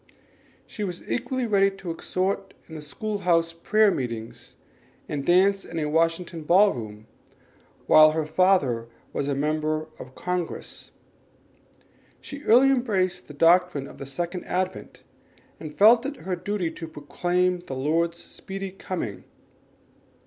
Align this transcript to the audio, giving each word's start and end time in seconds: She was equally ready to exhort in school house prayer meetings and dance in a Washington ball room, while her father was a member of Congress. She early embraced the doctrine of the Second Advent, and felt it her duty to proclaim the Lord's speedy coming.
She 0.65 0.83
was 0.83 1.07
equally 1.07 1.45
ready 1.45 1.69
to 1.69 1.91
exhort 1.91 2.55
in 2.67 2.81
school 2.81 3.19
house 3.19 3.53
prayer 3.53 3.91
meetings 3.91 4.55
and 5.07 5.23
dance 5.23 5.63
in 5.63 5.77
a 5.77 5.85
Washington 5.91 6.41
ball 6.41 6.73
room, 6.73 7.05
while 7.85 8.09
her 8.13 8.25
father 8.25 8.87
was 9.13 9.27
a 9.27 9.35
member 9.35 9.85
of 9.99 10.15
Congress. 10.15 10.89
She 12.19 12.41
early 12.45 12.71
embraced 12.71 13.27
the 13.27 13.35
doctrine 13.35 13.85
of 13.87 13.99
the 13.99 14.07
Second 14.07 14.43
Advent, 14.45 15.03
and 15.59 15.77
felt 15.77 16.03
it 16.07 16.15
her 16.25 16.35
duty 16.35 16.71
to 16.71 16.87
proclaim 16.87 17.59
the 17.59 17.75
Lord's 17.75 18.17
speedy 18.23 18.71
coming. 18.71 19.23